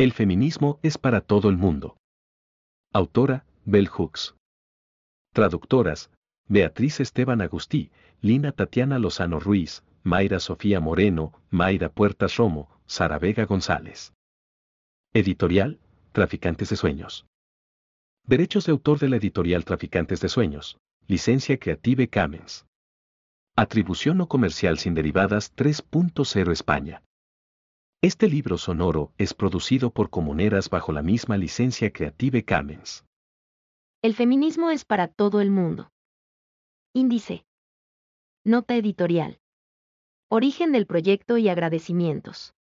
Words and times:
El 0.00 0.14
feminismo 0.14 0.80
es 0.82 0.96
para 0.96 1.20
todo 1.20 1.50
el 1.50 1.58
mundo. 1.58 1.98
Autora, 2.90 3.44
Bell 3.66 3.86
Hooks. 3.86 4.34
Traductoras, 5.34 6.10
Beatriz 6.48 7.00
Esteban 7.00 7.42
Agustí, 7.42 7.90
Lina 8.22 8.52
Tatiana 8.52 8.98
Lozano 8.98 9.40
Ruiz, 9.40 9.84
Mayra 10.02 10.40
Sofía 10.40 10.80
Moreno, 10.80 11.34
Mayra 11.50 11.90
Puertas 11.90 12.38
Romo, 12.38 12.70
Sara 12.86 13.18
Vega 13.18 13.44
González. 13.44 14.14
Editorial, 15.12 15.78
Traficantes 16.12 16.70
de 16.70 16.76
Sueños. 16.76 17.26
Derechos 18.26 18.64
de 18.64 18.72
autor 18.72 19.00
de 19.00 19.10
la 19.10 19.16
editorial 19.16 19.66
Traficantes 19.66 20.22
de 20.22 20.30
Sueños. 20.30 20.78
Licencia 21.08 21.58
Creative 21.58 22.08
Commons. 22.08 22.64
Atribución 23.54 24.16
no 24.16 24.28
comercial 24.28 24.78
sin 24.78 24.94
derivadas 24.94 25.54
3.0 25.54 26.52
España. 26.52 27.02
Este 28.02 28.28
libro 28.28 28.56
sonoro 28.56 29.12
es 29.18 29.34
producido 29.34 29.90
por 29.90 30.08
Comuneras 30.08 30.70
bajo 30.70 30.90
la 30.90 31.02
misma 31.02 31.36
licencia 31.36 31.92
Creative 31.92 32.46
Commons. 32.46 33.04
El 34.00 34.14
feminismo 34.14 34.70
es 34.70 34.86
para 34.86 35.08
todo 35.08 35.42
el 35.42 35.50
mundo. 35.50 35.92
Índice. 36.94 37.44
Nota 38.42 38.74
editorial. 38.74 39.38
Origen 40.30 40.72
del 40.72 40.86
proyecto 40.86 41.36
y 41.36 41.50
agradecimientos. 41.50 42.54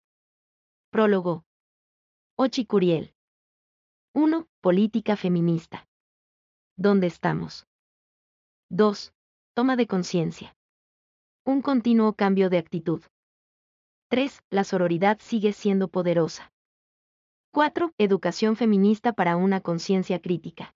Prólogo. 0.91 1.45
Ochi 2.39 2.64
Curiel. 2.64 3.12
1. 4.14 4.48
Política 4.62 5.16
feminista. 5.16 5.87
¿Dónde 6.78 7.09
estamos? 7.09 7.66
2. 8.70 9.12
Toma 9.53 9.77
de 9.77 9.87
conciencia. 9.87 10.56
Un 11.45 11.61
continuo 11.61 12.14
cambio 12.14 12.48
de 12.48 12.56
actitud. 12.56 13.03
3. 14.09 14.41
La 14.51 14.62
sororidad 14.62 15.19
sigue 15.20 15.52
siendo 15.52 15.88
poderosa. 15.88 16.52
4. 17.52 17.92
Educación 17.98 18.55
feminista 18.55 19.12
para 19.12 19.37
una 19.37 19.60
conciencia 19.60 20.20
crítica. 20.20 20.74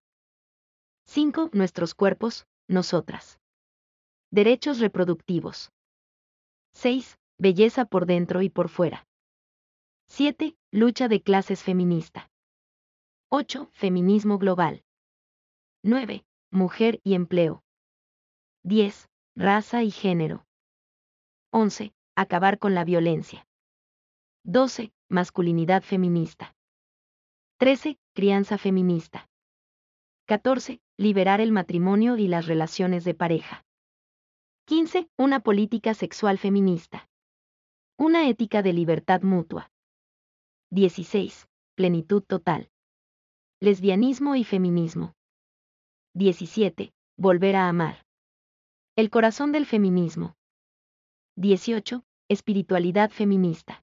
5. 1.07 1.51
Nuestros 1.53 1.95
cuerpos, 1.95 2.47
nosotras. 2.67 3.39
Derechos 4.33 4.81
reproductivos. 4.81 5.71
6. 6.75 7.19
Belleza 7.39 7.85
por 7.85 8.07
dentro 8.07 8.43
y 8.43 8.49
por 8.49 8.69
fuera. 8.69 9.07
7. 10.09 10.57
Lucha 10.73 11.07
de 11.07 11.23
clases 11.23 11.63
feminista. 11.63 12.29
8. 13.29 13.69
Feminismo 13.73 14.39
global. 14.39 14.83
9. 15.85 16.25
Mujer 16.51 17.01
y 17.05 17.15
empleo. 17.15 17.63
10. 18.65 19.09
Raza 19.37 19.85
y 19.85 19.93
género. 19.93 20.45
11. 21.53 21.93
Acabar 22.23 22.59
con 22.59 22.75
la 22.75 22.85
violencia. 22.85 23.47
12. 24.45 24.93
Masculinidad 25.09 25.83
feminista. 25.83 26.55
13. 27.57 27.99
Crianza 28.15 28.59
feminista. 28.59 29.31
14. 30.27 30.83
Liberar 30.99 31.41
el 31.41 31.51
matrimonio 31.51 32.19
y 32.19 32.29
las 32.29 32.47
relaciones 32.47 33.05
de 33.05 33.15
pareja. 33.15 33.65
15. 34.67 35.09
Una 35.17 35.41
política 35.41 35.95
sexual 35.95 36.37
feminista. 36.37 37.09
Una 37.97 38.29
ética 38.29 38.61
de 38.61 38.75
libertad 38.75 39.23
mutua. 39.23 39.73
16. 40.73 41.49
Plenitud 41.75 42.23
total. 42.23 42.71
Lesbianismo 43.61 44.37
y 44.37 44.45
feminismo. 44.45 45.15
17. 46.15 46.93
Volver 47.17 47.57
a 47.57 47.71
amar. 47.71 48.05
El 48.95 49.09
corazón 49.09 49.53
del 49.53 49.65
feminismo. 49.65 50.37
18. 51.37 52.05
Espiritualidad 52.31 53.11
feminista. 53.11 53.83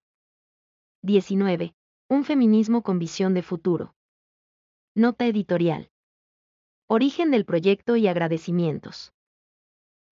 19. 1.03 1.73
Un 2.07 2.23
feminismo 2.23 2.81
con 2.81 2.97
visión 2.97 3.33
de 3.33 3.43
futuro. 3.43 3.93
Nota 4.95 5.25
editorial. 5.25 5.89
Origen 6.87 7.29
del 7.29 7.43
proyecto 7.43 7.97
y 7.97 8.07
agradecimientos. 8.07 9.11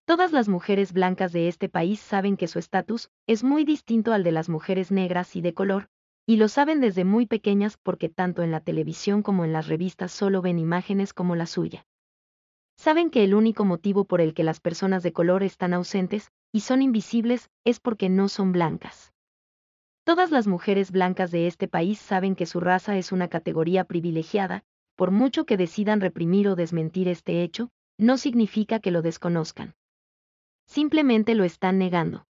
Todas 0.04 0.34
las 0.34 0.50
mujeres 0.50 0.92
blancas 0.92 1.32
de 1.32 1.48
este 1.48 1.70
país 1.70 2.02
saben 2.02 2.36
que 2.36 2.50
su 2.50 2.60
estatus 2.60 3.10
es 3.26 3.46
muy 3.46 3.64
distinto 3.64 4.12
al 4.12 4.26
de 4.26 4.34
las 4.34 4.50
mujeres 4.50 4.92
negras 4.92 5.38
y 5.38 5.42
de 5.42 5.54
color, 5.54 5.88
y 6.26 6.36
lo 6.36 6.50
saben 6.50 6.82
desde 6.82 7.06
muy 7.06 7.28
pequeñas 7.28 7.78
porque 7.78 8.10
tanto 8.10 8.44
en 8.44 8.52
la 8.52 8.60
televisión 8.60 9.24
como 9.24 9.46
en 9.46 9.54
las 9.54 9.70
revistas 9.70 10.12
solo 10.12 10.42
ven 10.42 10.60
imágenes 10.60 11.14
como 11.14 11.38
la 11.38 11.46
suya. 11.46 11.86
Saben 12.78 13.12
que 13.12 13.24
el 13.24 13.34
único 13.34 13.64
motivo 13.64 14.04
por 14.04 14.20
el 14.20 14.34
que 14.34 14.44
las 14.44 14.60
personas 14.60 15.04
de 15.04 15.14
color 15.14 15.42
están 15.44 15.74
ausentes 15.74 16.34
y 16.56 16.62
son 16.62 16.82
invisibles 16.82 17.50
es 17.66 17.80
porque 17.80 18.10
no 18.10 18.30
son 18.30 18.52
blancas. 18.52 19.14
Todas 20.06 20.32
las 20.32 20.48
mujeres 20.48 20.92
blancas 20.92 21.32
de 21.32 21.48
este 21.48 21.68
país 21.68 22.00
saben 22.00 22.36
que 22.36 22.46
su 22.46 22.60
raza 22.60 22.98
es 22.98 23.12
una 23.12 23.28
categoría 23.28 23.84
privilegiada, 23.84 24.64
por 24.96 25.12
mucho 25.12 25.46
que 25.46 25.58
decidan 25.58 26.00
reprimir 26.00 26.48
o 26.48 26.56
desmentir 26.56 27.08
este 27.08 27.44
hecho, 27.44 27.70
no 27.98 28.18
significa 28.18 28.80
que 28.80 28.92
lo 28.92 29.02
desconozcan 29.02 29.76
simplemente 30.66 31.36
lo 31.36 31.44
están 31.44 31.78
negando. 31.78 32.28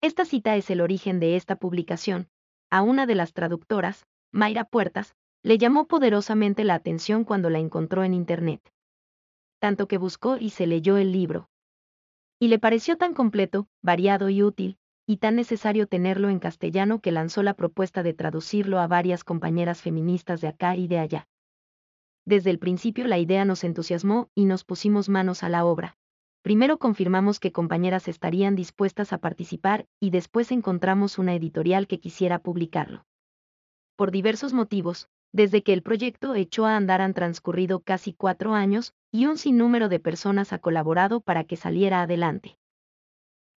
Esta 0.00 0.24
cita 0.24 0.56
es 0.56 0.70
el 0.70 0.80
origen 0.80 1.20
de 1.20 1.36
esta 1.36 1.56
publicación. 1.56 2.28
A 2.70 2.82
una 2.82 3.06
de 3.06 3.14
las 3.14 3.32
traductoras, 3.32 4.06
Mayra 4.32 4.64
Puertas, 4.64 5.14
le 5.42 5.58
llamó 5.58 5.86
poderosamente 5.86 6.64
la 6.64 6.74
atención 6.74 7.24
cuando 7.24 7.50
la 7.50 7.58
encontró 7.58 8.04
en 8.04 8.14
Internet. 8.14 8.60
Tanto 9.60 9.88
que 9.88 9.98
buscó 9.98 10.36
y 10.36 10.50
se 10.50 10.66
leyó 10.66 10.98
el 10.98 11.12
libro. 11.12 11.47
Y 12.38 12.48
le 12.48 12.58
pareció 12.58 12.96
tan 12.96 13.14
completo, 13.14 13.68
variado 13.82 14.28
y 14.28 14.42
útil, 14.42 14.78
y 15.06 15.18
tan 15.18 15.36
necesario 15.36 15.86
tenerlo 15.86 16.28
en 16.28 16.38
castellano 16.38 17.00
que 17.00 17.12
lanzó 17.12 17.42
la 17.42 17.54
propuesta 17.54 18.02
de 18.02 18.14
traducirlo 18.14 18.78
a 18.78 18.86
varias 18.86 19.24
compañeras 19.24 19.82
feministas 19.82 20.40
de 20.40 20.48
acá 20.48 20.76
y 20.76 20.86
de 20.86 20.98
allá. 20.98 21.28
Desde 22.24 22.50
el 22.50 22.58
principio 22.58 23.06
la 23.06 23.18
idea 23.18 23.44
nos 23.44 23.64
entusiasmó 23.64 24.30
y 24.34 24.44
nos 24.44 24.64
pusimos 24.64 25.08
manos 25.08 25.42
a 25.42 25.48
la 25.48 25.64
obra 25.64 25.96
primero 26.48 26.78
confirmamos 26.78 27.40
que 27.40 27.52
compañeras 27.52 28.08
estarían 28.08 28.56
dispuestas 28.56 29.12
a 29.12 29.18
participar 29.18 29.86
y 30.00 30.08
después 30.08 30.50
encontramos 30.50 31.18
una 31.18 31.34
editorial 31.34 31.86
que 31.86 32.00
quisiera 32.00 32.38
publicarlo. 32.38 33.04
Por 33.96 34.10
diversos 34.10 34.54
motivos, 34.54 35.10
desde 35.30 35.62
que 35.62 35.74
el 35.74 35.82
proyecto 35.82 36.34
echó 36.34 36.64
a 36.64 36.76
andar 36.76 37.02
han 37.02 37.12
transcurrido 37.12 37.80
casi 37.80 38.14
cuatro 38.14 38.54
años 38.54 38.94
y 39.10 39.26
un 39.26 39.38
sinnúmero 39.38 39.88
de 39.88 40.00
personas 40.00 40.52
ha 40.52 40.58
colaborado 40.58 41.20
para 41.20 41.44
que 41.44 41.56
saliera 41.56 42.02
adelante. 42.02 42.58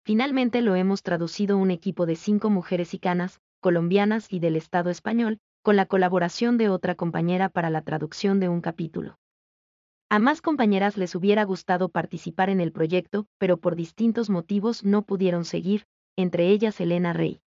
Finalmente 0.05 0.63
lo 0.63 0.77
hemos 0.77 1.03
traducido 1.03 1.59
un 1.59 1.71
equipo 1.71 2.07
de 2.07 2.17
cinco 2.17 2.51
mujeres 2.51 2.95
icanas, 2.95 3.41
colombianas 3.61 4.33
y 4.33 4.39
del 4.39 4.57
Estado 4.57 4.91
español, 4.91 5.39
con 5.63 5.77
la 5.77 5.87
colaboración 5.87 6.57
de 6.57 6.69
otra 6.69 6.95
compañera 6.95 7.49
para 7.49 7.71
la 7.71 7.83
traducción 7.83 8.41
de 8.41 8.49
un 8.49 8.61
capítulo. 8.61 9.19
A 10.09 10.19
más 10.19 10.41
compañeras 10.43 10.97
les 10.97 11.15
hubiera 11.15 11.45
gustado 11.45 11.89
participar 11.89 12.51
en 12.51 12.61
el 12.61 12.73
proyecto, 12.73 13.27
pero 13.39 13.59
por 13.59 13.77
distintos 13.77 14.31
motivos 14.31 14.85
no 14.85 15.03
pudieron 15.03 15.45
seguir, 15.45 15.85
entre 16.17 16.49
ellas 16.49 16.81
Elena 16.81 17.13
Rey. 17.13 17.41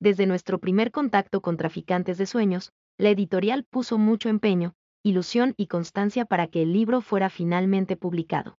Desde 0.00 0.26
nuestro 0.26 0.60
primer 0.60 0.92
contacto 0.92 1.40
con 1.42 1.56
Traficantes 1.56 2.16
de 2.18 2.26
Sueños, 2.26 2.72
la 2.96 3.10
editorial 3.10 3.64
puso 3.64 3.98
mucho 3.98 4.28
empeño, 4.28 4.74
ilusión 5.02 5.54
y 5.56 5.66
constancia 5.66 6.24
para 6.24 6.46
que 6.46 6.62
el 6.62 6.72
libro 6.72 7.00
fuera 7.00 7.30
finalmente 7.30 7.96
publicado. 7.96 8.58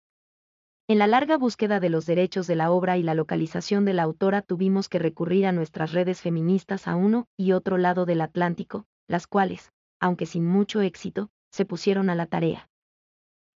En 0.91 0.99
la 0.99 1.07
larga 1.07 1.37
búsqueda 1.37 1.81
de 1.81 1.91
los 1.91 2.07
derechos 2.07 2.47
de 2.47 2.57
la 2.57 2.71
obra 2.71 2.97
y 2.97 3.03
la 3.03 3.15
localización 3.15 3.85
de 3.85 3.93
la 3.93 4.05
autora 4.05 4.41
tuvimos 4.41 4.89
que 4.89 4.99
recurrir 4.99 5.47
a 5.47 5.53
nuestras 5.53 5.93
redes 5.93 6.23
feministas 6.23 6.89
a 6.89 6.97
uno 6.97 7.27
y 7.37 7.53
otro 7.53 7.77
lado 7.77 8.07
del 8.07 8.23
Atlántico, 8.23 8.87
las 9.07 9.27
cuales, 9.27 9.71
aunque 10.01 10.25
sin 10.25 10.47
mucho 10.47 10.81
éxito, 10.81 11.29
se 11.51 11.67
pusieron 11.67 12.09
a 12.09 12.15
la 12.15 12.27
tarea. 12.27 12.71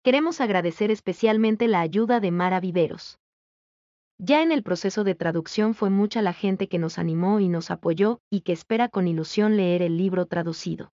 Queremos 0.04 0.42
agradecer 0.42 0.92
especialmente 0.92 1.68
la 1.68 1.80
ayuda 1.80 2.20
de 2.20 2.32
Mara 2.32 2.60
Viveros. 2.60 3.20
Ya 4.18 4.44
en 4.44 4.52
el 4.52 4.62
proceso 4.62 5.04
de 5.04 5.16
traducción 5.16 5.74
fue 5.74 5.90
mucha 5.90 6.22
la 6.22 6.34
gente 6.34 6.68
que 6.68 6.80
nos 6.80 6.98
animó 6.98 7.40
y 7.40 7.48
nos 7.48 7.72
apoyó 7.72 8.20
y 8.30 8.42
que 8.42 8.52
espera 8.52 8.90
con 8.90 9.08
ilusión 9.08 9.58
leer 9.58 9.82
el 9.82 9.98
libro 9.98 10.26
traducido. 10.26 10.92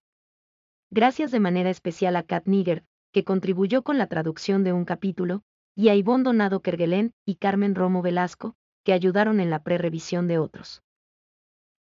Gracias 0.90 1.30
de 1.30 1.40
manera 1.40 1.70
especial 1.70 2.16
a 2.16 2.22
Kat 2.22 2.46
Niger, 2.46 2.84
que 3.12 3.24
contribuyó 3.24 3.82
con 3.82 3.98
la 3.98 4.06
traducción 4.06 4.64
de 4.64 4.72
un 4.72 4.84
capítulo, 4.84 5.42
y 5.74 5.90
a 5.90 5.94
Ivonne 5.94 6.24
Donado 6.24 6.60
Kerguelén 6.60 7.12
y 7.24 7.36
Carmen 7.36 7.74
Romo 7.74 8.02
Velasco, 8.02 8.56
que 8.84 8.92
ayudaron 8.92 9.38
en 9.38 9.50
la 9.50 9.62
pre-revisión 9.62 10.26
de 10.28 10.38
otros. 10.38 10.82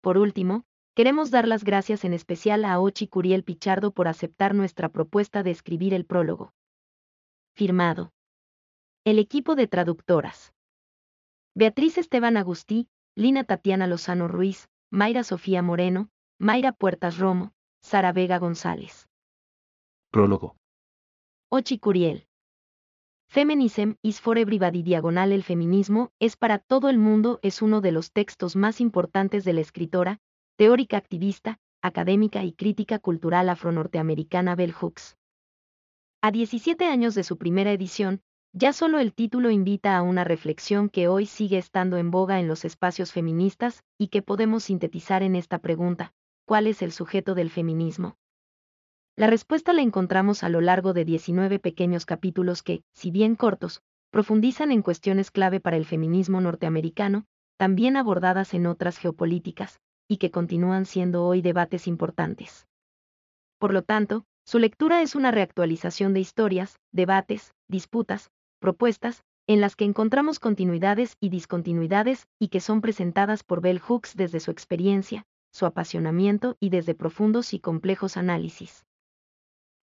Por 0.01 0.17
último, 0.17 0.65
queremos 0.93 1.31
dar 1.31 1.47
las 1.47 1.63
gracias 1.63 2.03
en 2.03 2.13
especial 2.13 2.65
a 2.65 2.79
Ochi 2.79 3.07
Curiel 3.07 3.43
Pichardo 3.43 3.91
por 3.91 4.07
aceptar 4.07 4.53
nuestra 4.53 4.89
propuesta 4.89 5.41
de 5.41 5.51
escribir 5.51 5.93
el 5.93 6.05
prólogo. 6.05 6.53
Firmado. 7.55 8.11
El 9.05 9.19
equipo 9.19 9.55
de 9.55 9.67
traductoras. 9.67 10.53
Beatriz 11.55 11.97
Esteban 11.97 12.37
Agustí, 12.37 12.89
Lina 13.15 13.45
Tatiana 13.45 13.87
Lozano 13.87 14.27
Ruiz, 14.27 14.69
Mayra 14.91 15.23
Sofía 15.23 15.63
Moreno, 15.63 16.09
Mayra 16.39 16.71
Puertas 16.71 17.17
Romo, 17.17 17.53
Sara 17.87 18.11
Vega 18.11 18.37
González. 18.37 19.07
Prólogo. 20.11 20.57
Ochi 21.49 21.79
Curiel. 21.79 22.27
Feminism 23.29 23.93
is 24.01 24.19
for 24.19 24.37
everybody 24.37 24.83
diagonal 24.83 25.31
El 25.31 25.41
feminismo 25.41 26.11
es 26.19 26.35
para 26.35 26.59
todo 26.59 26.89
el 26.89 26.97
mundo 26.97 27.39
es 27.43 27.61
uno 27.61 27.79
de 27.79 27.93
los 27.93 28.11
textos 28.11 28.57
más 28.57 28.81
importantes 28.81 29.45
de 29.45 29.53
la 29.53 29.61
escritora, 29.61 30.19
teórica 30.57 30.97
activista, 30.97 31.59
académica 31.81 32.43
y 32.43 32.51
crítica 32.51 32.99
cultural 32.99 33.47
afro-norteamericana 33.47 34.55
Bell 34.55 34.73
Hooks. 34.73 35.15
A 36.21 36.31
17 36.31 36.83
años 36.87 37.15
de 37.15 37.23
su 37.23 37.37
primera 37.37 37.71
edición, 37.71 38.19
ya 38.51 38.73
solo 38.73 38.99
el 38.99 39.13
título 39.13 39.49
invita 39.49 39.95
a 39.95 40.01
una 40.01 40.25
reflexión 40.25 40.89
que 40.89 41.07
hoy 41.07 41.25
sigue 41.25 41.57
estando 41.57 41.95
en 41.95 42.11
boga 42.11 42.41
en 42.41 42.49
los 42.49 42.65
espacios 42.65 43.13
feministas 43.13 43.85
y 43.97 44.09
que 44.09 44.21
podemos 44.21 44.65
sintetizar 44.65 45.23
en 45.23 45.37
esta 45.37 45.59
pregunta, 45.59 46.13
¿cuál 46.47 46.65
es 46.65 46.81
el 46.81 46.93
sujeto 46.93 47.35
del 47.35 47.49
feminismo? 47.49 48.15
La 49.17 49.27
respuesta 49.27 49.73
la 49.73 49.81
encontramos 49.81 50.43
a 50.43 50.49
lo 50.49 50.61
largo 50.61 50.93
de 50.93 51.03
19 51.03 51.59
pequeños 51.59 52.05
capítulos 52.05 52.63
que, 52.63 52.83
si 52.93 53.11
bien 53.11 53.35
cortos, 53.35 53.81
profundizan 54.11 54.71
en 54.71 54.81
cuestiones 54.81 55.29
clave 55.29 55.59
para 55.59 55.75
el 55.75 55.83
feminismo 55.83 56.39
norteamericano, 56.39 57.25
también 57.57 57.97
abordadas 57.97 58.53
en 58.53 58.65
otras 58.65 58.97
geopolíticas, 58.97 59.81
y 60.07 60.17
que 60.17 60.31
continúan 60.31 60.85
siendo 60.85 61.25
hoy 61.25 61.41
debates 61.41 61.85
importantes. 61.85 62.65
Por 63.59 63.73
lo 63.73 63.81
tanto, 63.81 64.23
su 64.45 64.57
lectura 64.57 65.01
es 65.01 65.15
una 65.15 65.31
reactualización 65.31 66.13
de 66.13 66.21
historias, 66.21 66.79
debates, 66.93 67.53
disputas, 67.67 68.31
propuestas, 68.59 69.25
en 69.47 69.59
las 69.59 69.75
que 69.75 69.83
encontramos 69.83 70.39
continuidades 70.39 71.17
y 71.19 71.27
discontinuidades 71.27 72.25
y 72.39 72.47
que 72.47 72.61
son 72.61 72.79
presentadas 72.79 73.43
por 73.43 73.59
Bell 73.59 73.79
Hooks 73.79 74.15
desde 74.15 74.39
su 74.39 74.51
experiencia, 74.51 75.25
su 75.57 75.65
apasionamiento 75.65 76.55
y 76.59 76.69
desde 76.69 76.93
profundos 76.93 77.53
y 77.53 77.59
complejos 77.59 78.15
análisis. 78.15 78.85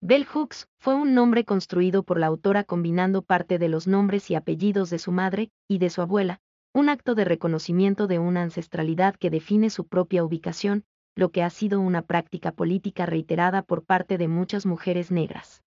Bell 0.01 0.25
Hooks 0.27 0.69
fue 0.79 0.95
un 0.95 1.15
nombre 1.15 1.45
construido 1.45 2.03
por 2.03 2.21
la 2.21 2.27
autora 2.27 2.63
combinando 2.63 3.23
parte 3.23 3.59
de 3.59 3.69
los 3.69 3.87
nombres 3.87 4.31
y 4.31 4.35
apellidos 4.35 4.91
de 4.91 4.99
su 4.99 5.13
madre 5.13 5.51
y 5.67 5.79
de 5.79 5.91
su 5.91 6.03
abuela, 6.03 6.41
un 6.73 6.89
acto 6.89 7.15
de 7.15 7.25
reconocimiento 7.25 8.07
de 8.07 8.19
una 8.19 8.43
ancestralidad 8.43 9.17
que 9.17 9.31
define 9.31 9.71
su 9.71 9.87
propia 9.87 10.25
ubicación, 10.25 10.85
lo 11.17 11.31
que 11.31 11.43
ha 11.43 11.51
sido 11.51 11.81
una 11.81 12.03
práctica 12.03 12.53
política 12.53 13.07
reiterada 13.07 13.63
por 13.63 13.85
parte 13.85 14.19
de 14.19 14.29
muchas 14.29 14.67
mujeres 14.67 15.11
negras. 15.11 15.63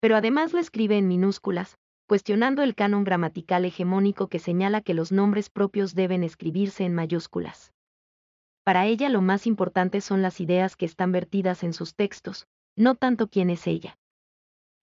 Pero 0.00 0.16
además 0.16 0.52
lo 0.52 0.58
escribe 0.58 0.96
en 0.96 1.08
minúsculas, 1.08 1.76
cuestionando 2.06 2.62
el 2.62 2.74
canon 2.74 3.04
gramatical 3.04 3.64
hegemónico 3.64 4.28
que 4.28 4.38
señala 4.38 4.80
que 4.80 4.94
los 4.94 5.12
nombres 5.12 5.50
propios 5.50 5.94
deben 5.94 6.24
escribirse 6.24 6.84
en 6.84 6.94
mayúsculas. 6.94 7.72
Para 8.64 8.86
ella 8.86 9.08
lo 9.08 9.22
más 9.22 9.46
importante 9.46 10.00
son 10.00 10.22
las 10.22 10.40
ideas 10.40 10.76
que 10.76 10.86
están 10.86 11.12
vertidas 11.12 11.62
en 11.62 11.72
sus 11.72 11.94
textos, 11.94 12.46
no 12.76 12.94
tanto 12.94 13.28
quién 13.28 13.50
es 13.50 13.66
ella. 13.66 13.98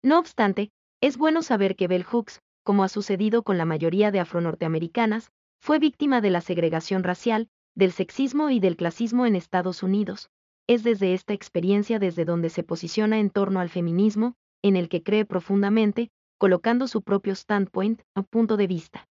No 0.02 0.18
obstante, 0.18 0.70
es 1.00 1.16
bueno 1.16 1.42
saber 1.42 1.76
que 1.76 1.88
Bell 1.88 2.04
Hooks, 2.04 2.40
como 2.62 2.84
ha 2.84 2.88
sucedido 2.88 3.42
con 3.42 3.58
la 3.58 3.64
mayoría 3.64 4.10
de 4.10 4.20
afronorteamericanas, 4.20 5.30
fue 5.60 5.78
víctima 5.78 6.20
de 6.20 6.30
la 6.30 6.40
segregación 6.40 7.02
racial, 7.04 7.48
del 7.74 7.92
sexismo 7.92 8.50
y 8.50 8.60
del 8.60 8.76
clasismo 8.76 9.26
en 9.26 9.36
Estados 9.36 9.82
Unidos. 9.82 10.30
Es 10.66 10.82
desde 10.82 11.12
esta 11.12 11.34
experiencia 11.34 11.98
desde 11.98 12.24
donde 12.24 12.48
se 12.48 12.62
posiciona 12.62 13.18
en 13.18 13.30
torno 13.30 13.60
al 13.60 13.68
feminismo, 13.68 14.34
en 14.62 14.76
el 14.76 14.88
que 14.88 15.02
cree 15.02 15.26
profundamente, 15.26 16.10
colocando 16.38 16.88
su 16.88 17.02
propio 17.02 17.34
standpoint 17.34 18.02
o 18.14 18.22
punto 18.22 18.56
de 18.56 18.66
vista. 18.66 19.08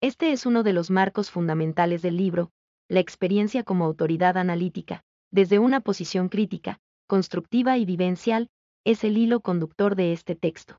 Este 0.00 0.32
es 0.32 0.44
uno 0.44 0.62
de 0.62 0.72
los 0.72 0.90
marcos 0.90 1.30
fundamentales 1.30 2.02
del 2.02 2.16
libro, 2.16 2.50
la 2.88 3.00
experiencia 3.00 3.64
como 3.64 3.84
autoridad 3.84 4.36
analítica, 4.36 5.02
desde 5.30 5.58
una 5.58 5.80
posición 5.80 6.28
crítica, 6.28 6.78
constructiva 7.06 7.78
y 7.78 7.84
vivencial, 7.84 8.48
es 8.84 9.02
el 9.04 9.18
hilo 9.18 9.40
conductor 9.40 9.96
de 9.96 10.12
este 10.12 10.36
texto. 10.36 10.78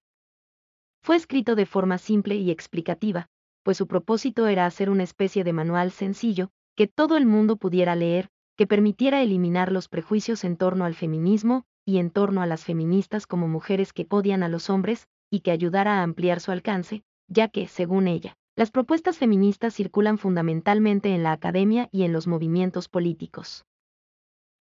Fue 1.01 1.15
escrito 1.15 1.55
de 1.55 1.65
forma 1.65 1.97
simple 1.97 2.35
y 2.35 2.51
explicativa, 2.51 3.27
pues 3.63 3.77
su 3.77 3.87
propósito 3.87 4.47
era 4.47 4.65
hacer 4.65 4.89
una 4.89 5.03
especie 5.03 5.43
de 5.43 5.53
manual 5.53 5.91
sencillo, 5.91 6.49
que 6.75 6.87
todo 6.87 7.17
el 7.17 7.25
mundo 7.25 7.57
pudiera 7.57 7.95
leer, 7.95 8.29
que 8.55 8.67
permitiera 8.67 9.21
eliminar 9.21 9.71
los 9.71 9.89
prejuicios 9.89 10.43
en 10.43 10.57
torno 10.57 10.85
al 10.85 10.95
feminismo 10.95 11.65
y 11.85 11.97
en 11.97 12.09
torno 12.09 12.41
a 12.41 12.45
las 12.45 12.63
feministas 12.63 13.27
como 13.27 13.47
mujeres 13.47 13.93
que 13.93 14.07
odian 14.09 14.43
a 14.43 14.49
los 14.49 14.69
hombres, 14.69 15.07
y 15.29 15.41
que 15.41 15.51
ayudara 15.51 15.99
a 15.99 16.03
ampliar 16.03 16.39
su 16.39 16.51
alcance, 16.51 17.03
ya 17.27 17.49
que, 17.49 17.67
según 17.67 18.07
ella, 18.07 18.37
las 18.57 18.71
propuestas 18.71 19.19
feministas 19.19 19.75
circulan 19.75 20.17
fundamentalmente 20.17 21.13
en 21.13 21.21
la 21.21 21.31
academia 21.31 21.89
y 21.91 22.03
en 22.03 22.11
los 22.11 22.25
movimientos 22.25 22.89
políticos. 22.89 23.67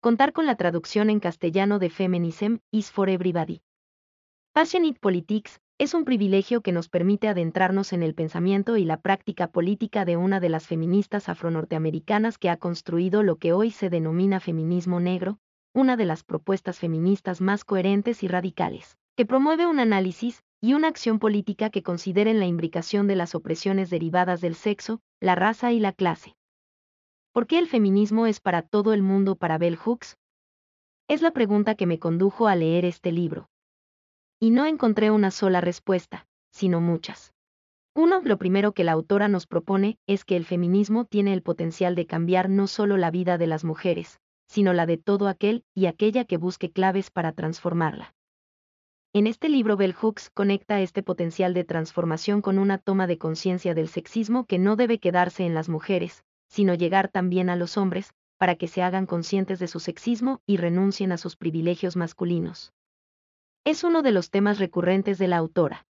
Contar 0.00 0.32
con 0.32 0.46
la 0.46 0.56
traducción 0.56 1.10
en 1.10 1.20
castellano 1.20 1.78
de 1.78 1.90
Feminism 1.90 2.56
is 2.70 2.90
for 2.90 3.10
Everybody. 3.10 3.60
Passionate 4.54 4.98
Politics 4.98 5.60
es 5.76 5.92
un 5.92 6.06
privilegio 6.06 6.62
que 6.62 6.72
nos 6.72 6.88
permite 6.88 7.28
adentrarnos 7.28 7.92
en 7.92 8.02
el 8.02 8.14
pensamiento 8.14 8.78
y 8.78 8.86
la 8.86 8.98
práctica 8.98 9.48
política 9.48 10.06
de 10.06 10.16
una 10.16 10.40
de 10.40 10.48
las 10.48 10.66
feministas 10.66 11.28
afronorteamericanas 11.28 12.38
que 12.38 12.48
ha 12.48 12.56
construido 12.56 13.22
lo 13.22 13.36
que 13.36 13.52
hoy 13.52 13.70
se 13.70 13.90
denomina 13.90 14.40
feminismo 14.40 15.00
negro, 15.00 15.38
una 15.74 15.98
de 15.98 16.06
las 16.06 16.24
propuestas 16.24 16.78
feministas 16.78 17.42
más 17.42 17.66
coherentes 17.66 18.22
y 18.22 18.28
radicales, 18.28 18.96
que 19.16 19.26
promueve 19.26 19.66
un 19.66 19.80
análisis, 19.80 20.42
y 20.64 20.74
una 20.74 20.86
acción 20.86 21.18
política 21.18 21.70
que 21.70 21.82
consideren 21.82 22.38
la 22.38 22.46
imbricación 22.46 23.08
de 23.08 23.16
las 23.16 23.34
opresiones 23.34 23.90
derivadas 23.90 24.40
del 24.40 24.54
sexo, 24.54 25.00
la 25.20 25.34
raza 25.34 25.72
y 25.72 25.80
la 25.80 25.92
clase. 25.92 26.36
¿Por 27.32 27.48
qué 27.48 27.58
el 27.58 27.66
feminismo 27.66 28.26
es 28.26 28.40
para 28.40 28.62
todo 28.62 28.92
el 28.92 29.02
mundo 29.02 29.34
para 29.34 29.58
Bell 29.58 29.76
Hooks? 29.76 30.16
Es 31.08 31.20
la 31.20 31.32
pregunta 31.32 31.74
que 31.74 31.86
me 31.86 31.98
condujo 31.98 32.46
a 32.46 32.54
leer 32.54 32.84
este 32.84 33.10
libro. 33.10 33.48
Y 34.38 34.50
no 34.50 34.64
encontré 34.64 35.10
una 35.10 35.32
sola 35.32 35.60
respuesta, 35.60 36.26
sino 36.52 36.80
muchas. 36.80 37.32
Uno, 37.96 38.20
lo 38.22 38.38
primero 38.38 38.72
que 38.72 38.84
la 38.84 38.92
autora 38.92 39.26
nos 39.26 39.48
propone 39.48 39.98
es 40.06 40.24
que 40.24 40.36
el 40.36 40.44
feminismo 40.44 41.06
tiene 41.06 41.32
el 41.32 41.42
potencial 41.42 41.96
de 41.96 42.06
cambiar 42.06 42.48
no 42.48 42.68
solo 42.68 42.96
la 42.96 43.10
vida 43.10 43.36
de 43.36 43.48
las 43.48 43.64
mujeres, 43.64 44.20
sino 44.46 44.72
la 44.72 44.86
de 44.86 44.96
todo 44.96 45.26
aquel 45.26 45.64
y 45.74 45.86
aquella 45.86 46.24
que 46.24 46.36
busque 46.36 46.70
claves 46.70 47.10
para 47.10 47.32
transformarla. 47.32 48.14
En 49.14 49.26
este 49.26 49.50
libro 49.50 49.76
Bell 49.76 49.92
Hooks 49.92 50.30
conecta 50.30 50.80
este 50.80 51.02
potencial 51.02 51.52
de 51.52 51.64
transformación 51.64 52.40
con 52.40 52.58
una 52.58 52.78
toma 52.78 53.06
de 53.06 53.18
conciencia 53.18 53.74
del 53.74 53.88
sexismo 53.88 54.46
que 54.46 54.58
no 54.58 54.74
debe 54.74 55.00
quedarse 55.00 55.44
en 55.44 55.52
las 55.52 55.68
mujeres, 55.68 56.24
sino 56.48 56.72
llegar 56.72 57.08
también 57.08 57.50
a 57.50 57.56
los 57.56 57.76
hombres, 57.76 58.14
para 58.38 58.54
que 58.54 58.68
se 58.68 58.82
hagan 58.82 59.04
conscientes 59.04 59.58
de 59.58 59.68
su 59.68 59.80
sexismo 59.80 60.40
y 60.46 60.56
renuncien 60.56 61.12
a 61.12 61.18
sus 61.18 61.36
privilegios 61.36 61.94
masculinos. 61.94 62.72
Es 63.64 63.84
uno 63.84 64.00
de 64.00 64.12
los 64.12 64.30
temas 64.30 64.58
recurrentes 64.58 65.18
de 65.18 65.28
la 65.28 65.36
autora. 65.36 65.84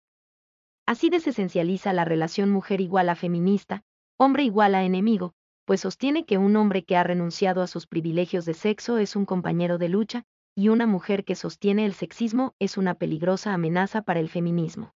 Así 0.86 1.10
desesencializa 1.10 1.92
la 1.92 2.06
relación 2.06 2.50
mujer 2.50 2.80
igual 2.80 3.10
a 3.10 3.16
feminista, 3.16 3.82
hombre 4.16 4.44
igual 4.44 4.74
a 4.74 4.82
enemigo, 4.82 5.34
pues 5.66 5.82
sostiene 5.82 6.24
que 6.24 6.38
un 6.38 6.56
hombre 6.56 6.84
que 6.84 6.96
ha 6.96 7.04
renunciado 7.04 7.60
a 7.60 7.66
sus 7.66 7.86
privilegios 7.86 8.46
de 8.46 8.54
sexo 8.54 8.96
es 8.96 9.14
un 9.14 9.26
compañero 9.26 9.76
de 9.76 9.90
lucha, 9.90 10.24
y 10.60 10.68
una 10.68 10.84
mujer 10.86 11.24
que 11.24 11.36
sostiene 11.36 11.86
el 11.86 11.94
sexismo 11.94 12.54
es 12.58 12.76
una 12.76 12.94
peligrosa 12.94 13.54
amenaza 13.54 14.02
para 14.02 14.20
el 14.20 14.28
feminismo. 14.28 14.92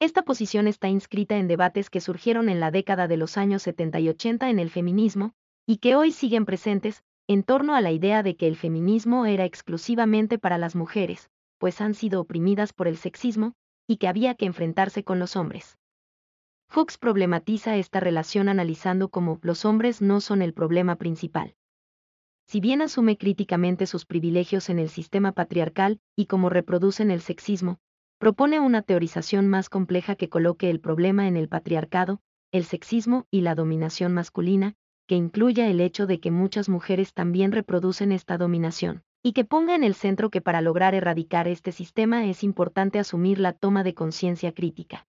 Esta 0.00 0.22
posición 0.22 0.66
está 0.66 0.88
inscrita 0.88 1.36
en 1.36 1.46
debates 1.46 1.88
que 1.88 2.00
surgieron 2.00 2.48
en 2.48 2.58
la 2.58 2.72
década 2.72 3.06
de 3.06 3.16
los 3.16 3.36
años 3.36 3.62
70 3.62 4.00
y 4.00 4.08
80 4.08 4.50
en 4.50 4.58
el 4.58 4.70
feminismo, 4.70 5.34
y 5.68 5.76
que 5.76 5.94
hoy 5.94 6.10
siguen 6.10 6.46
presentes, 6.46 7.04
en 7.28 7.44
torno 7.44 7.76
a 7.76 7.80
la 7.80 7.92
idea 7.92 8.24
de 8.24 8.34
que 8.36 8.48
el 8.48 8.56
feminismo 8.56 9.24
era 9.24 9.44
exclusivamente 9.44 10.36
para 10.36 10.58
las 10.58 10.74
mujeres, 10.74 11.30
pues 11.58 11.80
han 11.80 11.94
sido 11.94 12.20
oprimidas 12.20 12.72
por 12.72 12.88
el 12.88 12.96
sexismo, 12.96 13.52
y 13.86 13.98
que 13.98 14.08
había 14.08 14.34
que 14.34 14.46
enfrentarse 14.46 15.04
con 15.04 15.20
los 15.20 15.36
hombres. 15.36 15.78
Hooks 16.70 16.98
problematiza 16.98 17.76
esta 17.76 18.00
relación 18.00 18.48
analizando 18.48 19.10
cómo 19.10 19.38
los 19.42 19.64
hombres 19.64 20.02
no 20.02 20.20
son 20.20 20.42
el 20.42 20.54
problema 20.54 20.96
principal 20.96 21.54
si 22.46 22.60
bien 22.60 22.80
asume 22.80 23.18
críticamente 23.18 23.86
sus 23.86 24.06
privilegios 24.06 24.68
en 24.68 24.78
el 24.78 24.88
sistema 24.88 25.32
patriarcal 25.32 26.00
y 26.14 26.26
cómo 26.26 26.48
reproducen 26.48 27.10
el 27.10 27.20
sexismo, 27.20 27.78
propone 28.18 28.60
una 28.60 28.82
teorización 28.82 29.48
más 29.48 29.68
compleja 29.68 30.14
que 30.14 30.28
coloque 30.28 30.70
el 30.70 30.80
problema 30.80 31.26
en 31.26 31.36
el 31.36 31.48
patriarcado, 31.48 32.20
el 32.52 32.64
sexismo 32.64 33.26
y 33.30 33.40
la 33.40 33.54
dominación 33.54 34.14
masculina, 34.14 34.74
que 35.06 35.16
incluya 35.16 35.68
el 35.68 35.80
hecho 35.80 36.06
de 36.06 36.20
que 36.20 36.30
muchas 36.30 36.68
mujeres 36.68 37.14
también 37.14 37.52
reproducen 37.52 38.12
esta 38.12 38.38
dominación, 38.38 39.02
y 39.22 39.32
que 39.32 39.44
ponga 39.44 39.74
en 39.74 39.84
el 39.84 39.94
centro 39.94 40.30
que 40.30 40.40
para 40.40 40.60
lograr 40.60 40.94
erradicar 40.94 41.48
este 41.48 41.72
sistema 41.72 42.26
es 42.26 42.44
importante 42.44 42.98
asumir 42.98 43.40
la 43.40 43.52
toma 43.52 43.82
de 43.82 43.94
conciencia 43.94 44.52
crítica. 44.52 45.06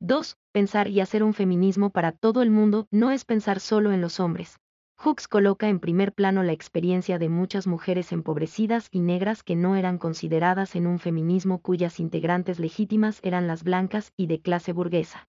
2. 0.00 0.38
Pensar 0.52 0.88
y 0.88 1.00
hacer 1.00 1.22
un 1.22 1.34
feminismo 1.34 1.90
para 1.90 2.12
todo 2.12 2.40
el 2.40 2.50
mundo 2.50 2.88
no 2.90 3.10
es 3.10 3.26
pensar 3.26 3.60
solo 3.60 3.92
en 3.92 4.00
los 4.00 4.18
hombres, 4.18 4.58
Hooks 5.02 5.28
coloca 5.28 5.70
en 5.70 5.80
primer 5.80 6.12
plano 6.12 6.42
la 6.42 6.52
experiencia 6.52 7.18
de 7.18 7.30
muchas 7.30 7.66
mujeres 7.66 8.12
empobrecidas 8.12 8.88
y 8.90 9.00
negras 9.00 9.42
que 9.42 9.56
no 9.56 9.74
eran 9.76 9.96
consideradas 9.96 10.76
en 10.76 10.86
un 10.86 10.98
feminismo 10.98 11.62
cuyas 11.62 12.00
integrantes 12.00 12.58
legítimas 12.58 13.18
eran 13.22 13.46
las 13.46 13.64
blancas 13.64 14.12
y 14.18 14.26
de 14.26 14.42
clase 14.42 14.74
burguesa. 14.74 15.26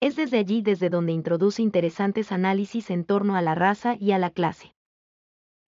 Es 0.00 0.16
desde 0.16 0.38
allí 0.38 0.62
desde 0.62 0.88
donde 0.88 1.12
introduce 1.12 1.60
interesantes 1.60 2.32
análisis 2.32 2.88
en 2.88 3.04
torno 3.04 3.36
a 3.36 3.42
la 3.42 3.54
raza 3.54 3.96
y 4.00 4.12
a 4.12 4.18
la 4.18 4.30
clase. 4.30 4.74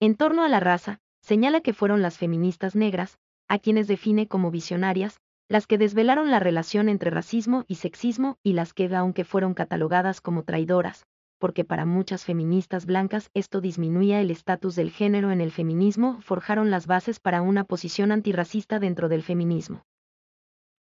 En 0.00 0.16
torno 0.16 0.42
a 0.42 0.48
la 0.48 0.58
raza, 0.58 0.98
señala 1.20 1.60
que 1.60 1.74
fueron 1.74 2.02
las 2.02 2.18
feministas 2.18 2.74
negras, 2.74 3.20
a 3.46 3.60
quienes 3.60 3.86
define 3.86 4.26
como 4.26 4.50
visionarias, 4.50 5.20
las 5.48 5.68
que 5.68 5.78
desvelaron 5.78 6.32
la 6.32 6.40
relación 6.40 6.88
entre 6.88 7.12
racismo 7.12 7.66
y 7.68 7.76
sexismo 7.76 8.36
y 8.42 8.54
las 8.54 8.74
que, 8.74 8.92
aunque 8.96 9.24
fueron 9.24 9.54
catalogadas 9.54 10.20
como 10.20 10.42
traidoras, 10.42 11.06
porque 11.38 11.64
para 11.64 11.84
muchas 11.84 12.24
feministas 12.24 12.86
blancas 12.86 13.30
esto 13.34 13.60
disminuía 13.60 14.20
el 14.20 14.30
estatus 14.30 14.74
del 14.76 14.90
género 14.90 15.30
en 15.30 15.40
el 15.40 15.52
feminismo, 15.52 16.20
forjaron 16.20 16.70
las 16.70 16.86
bases 16.86 17.20
para 17.20 17.42
una 17.42 17.64
posición 17.64 18.12
antirracista 18.12 18.78
dentro 18.78 19.08
del 19.08 19.22
feminismo. 19.22 19.84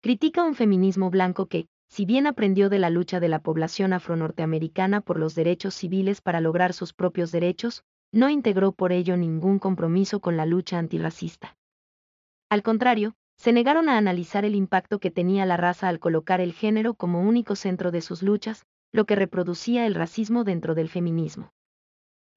Critica 0.01 0.45
un 0.45 0.55
feminismo 0.55 1.11
blanco 1.11 1.47
que, 1.47 1.67
si 1.89 2.05
bien 2.05 2.27
aprendió 2.27 2.69
de 2.69 2.79
la 2.79 2.91
lucha 2.91 3.21
de 3.21 3.29
la 3.29 3.41
población 3.41 3.93
afronorteamericana 3.93 5.01
por 5.01 5.19
los 5.19 5.35
derechos 5.35 5.75
civiles 5.75 6.21
para 6.21 6.41
lograr 6.41 6.73
sus 6.73 6.93
propios 6.93 7.33
derechos, 7.33 7.85
no 8.13 8.29
integró 8.31 8.73
por 8.73 8.93
ello 8.93 9.17
ningún 9.17 9.59
compromiso 9.59 10.21
con 10.21 10.37
la 10.37 10.47
lucha 10.47 10.79
antirracista. 10.79 11.57
Al 12.49 12.63
contrario, 12.63 13.15
se 13.37 13.53
negaron 13.53 13.89
a 13.89 13.99
analizar 13.99 14.45
el 14.45 14.55
impacto 14.55 15.01
que 15.01 15.11
tenía 15.11 15.47
la 15.47 15.57
raza 15.57 15.89
al 15.89 15.99
colocar 15.99 16.41
el 16.41 16.53
género 16.53 16.95
como 16.95 17.21
único 17.21 17.57
centro 17.57 17.91
de 17.91 18.01
sus 18.01 18.23
luchas, 18.23 18.65
lo 18.95 19.07
que 19.07 19.17
reproducía 19.17 19.87
el 19.87 19.97
racismo 19.97 20.45
dentro 20.45 20.77
del 20.77 20.89
feminismo. 20.89 21.53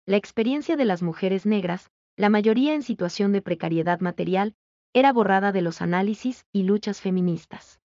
La 0.07 0.17
experiencia 0.17 0.75
de 0.75 0.85
las 0.85 1.03
mujeres 1.03 1.45
negras, 1.45 1.91
la 2.15 2.29
mayoría 2.29 2.73
en 2.73 2.81
situación 2.81 3.31
de 3.31 3.43
precariedad 3.43 3.99
material, 3.99 4.55
era 4.91 5.13
borrada 5.13 5.51
de 5.51 5.61
los 5.61 5.83
análisis 5.83 6.47
y 6.51 6.63
luchas 6.63 6.99
feministas. 6.99 7.79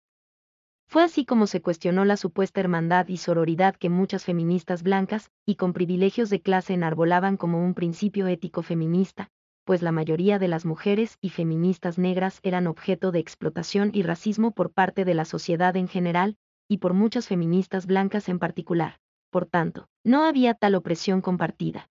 Fue 0.88 1.04
así 1.04 1.26
como 1.26 1.48
se 1.48 1.62
cuestionó 1.62 2.06
la 2.06 2.16
supuesta 2.16 2.62
hermandad 2.62 3.10
y 3.10 3.18
sororidad 3.18 3.76
que 3.76 3.90
muchas 3.90 4.24
feministas 4.24 4.84
blancas 4.84 5.32
y 5.46 5.56
con 5.56 5.74
privilegios 5.74 6.30
de 6.30 6.42
clase 6.42 6.74
enarbolaban 6.74 7.36
como 7.36 7.62
un 7.62 7.74
principio 7.74 8.28
ético 8.28 8.64
feminista, 8.64 9.28
pues 9.66 9.82
la 9.82 9.92
mayoría 9.92 10.40
de 10.40 10.48
las 10.48 10.64
mujeres 10.64 11.18
y 11.20 11.32
feministas 11.32 11.98
negras 11.98 12.40
eran 12.42 12.68
objeto 12.68 13.12
de 13.12 13.20
explotación 13.20 13.92
y 13.94 14.04
racismo 14.04 14.52
por 14.52 14.72
parte 14.72 15.04
de 15.04 15.14
la 15.14 15.26
sociedad 15.26 15.76
en 15.76 15.90
general, 15.90 16.38
y 16.72 16.78
por 16.78 16.94
muchas 16.94 17.28
feministas 17.28 17.86
blancas 17.86 18.30
en 18.30 18.40
particular. 18.40 19.02
Por 19.30 19.46
tanto, 19.46 19.90
no 20.06 20.24
había 20.24 20.54
tal 20.54 20.76
opresión 20.76 21.20
compartida. 21.20 21.90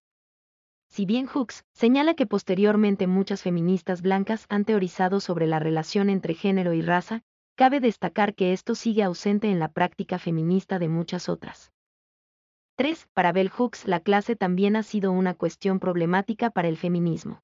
Si 0.89 1.05
bien 1.05 1.27
Hooks 1.27 1.67
señala 1.75 2.15
que 2.15 2.25
posteriormente 2.25 3.07
muchas 3.07 3.43
feministas 3.43 4.01
blancas 4.01 4.47
han 4.49 4.65
teorizado 4.65 5.21
sobre 5.21 5.47
la 5.47 5.59
relación 5.59 6.09
entre 6.09 6.33
género 6.33 6.73
y 6.73 6.81
raza, 6.81 7.21
cabe 7.57 7.81
destacar 7.81 8.35
que 8.35 8.55
esto 8.55 8.75
sigue 8.75 9.03
ausente 9.03 9.51
en 9.51 9.59
la 9.59 9.69
práctica 9.69 10.19
feminista 10.19 10.79
de 10.79 10.89
muchas 10.89 11.29
otras. 11.29 11.73
3. 12.77 13.07
Para 13.13 13.33
Bell 13.33 13.51
Hooks 13.51 13.87
la 13.87 14.01
clase 14.01 14.35
también 14.35 14.77
ha 14.77 14.83
sido 14.83 15.13
una 15.13 15.35
cuestión 15.35 15.79
problemática 15.79 16.49
para 16.49 16.69
el 16.69 16.79
feminismo. 16.79 17.43